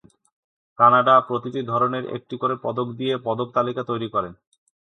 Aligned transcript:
Canada 0.79 1.15
প্রতিটি 1.27 1.61
ধরনের 1.71 2.03
একটি 2.17 2.35
করে 2.37 2.55
পদক 2.63 2.87
দিয়ে 2.99 3.15
পদক 3.25 3.47
তালিকা 3.57 3.81
তৈরি 3.83 4.07
করে। 4.09 4.29